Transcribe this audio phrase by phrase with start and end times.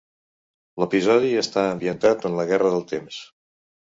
[0.83, 3.21] L'episodi està ambientat en la guerra del temps.